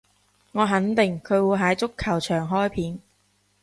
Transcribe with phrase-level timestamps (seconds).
[0.53, 2.99] 我肯定佢會喺足球場開片